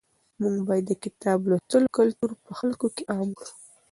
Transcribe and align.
موږ 0.41 0.55
باید 0.67 0.85
د 0.87 0.91
کتاب 1.03 1.39
لوستلو 1.49 1.93
کلتور 1.97 2.31
په 2.45 2.51
خلکو 2.59 2.87
کې 2.95 3.03
عام 3.13 3.29
کړو. 3.37 3.53